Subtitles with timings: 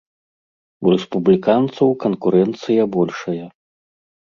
[0.83, 3.41] У рэспубліканцаў канкурэнцыя большая.